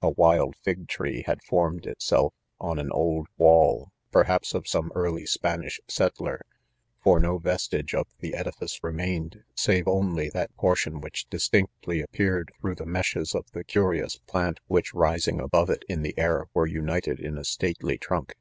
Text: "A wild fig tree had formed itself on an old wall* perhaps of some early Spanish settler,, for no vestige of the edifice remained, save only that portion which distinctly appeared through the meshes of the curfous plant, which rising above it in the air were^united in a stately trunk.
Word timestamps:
"A 0.00 0.10
wild 0.10 0.54
fig 0.54 0.86
tree 0.86 1.24
had 1.26 1.42
formed 1.42 1.84
itself 1.84 2.32
on 2.60 2.78
an 2.78 2.92
old 2.92 3.26
wall* 3.36 3.90
perhaps 4.12 4.54
of 4.54 4.68
some 4.68 4.92
early 4.94 5.26
Spanish 5.26 5.80
settler,, 5.88 6.42
for 7.02 7.18
no 7.18 7.38
vestige 7.38 7.92
of 7.92 8.06
the 8.20 8.36
edifice 8.36 8.84
remained, 8.84 9.42
save 9.56 9.88
only 9.88 10.28
that 10.30 10.54
portion 10.54 11.00
which 11.00 11.28
distinctly 11.28 12.00
appeared 12.00 12.52
through 12.60 12.76
the 12.76 12.86
meshes 12.86 13.34
of 13.34 13.50
the 13.50 13.64
curfous 13.64 14.20
plant, 14.28 14.60
which 14.68 14.94
rising 14.94 15.40
above 15.40 15.70
it 15.70 15.84
in 15.88 16.02
the 16.02 16.16
air 16.16 16.46
were^united 16.54 17.18
in 17.18 17.36
a 17.36 17.42
stately 17.42 17.98
trunk. 17.98 18.36